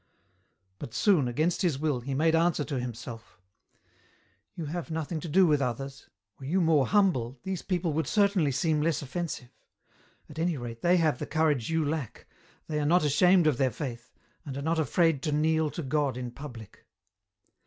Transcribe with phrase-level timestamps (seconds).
[0.79, 3.39] But soon, against his will, he made answer to himself:
[4.55, 8.51] "You have nothing to do with others, were you more humble, these people would certainly
[8.51, 9.49] seem less offensive;
[10.27, 12.25] at any rate they have the courage you lack,
[12.65, 14.11] they are not ashamed of their faith,
[14.43, 16.87] and are not afraid to kneel to God in public."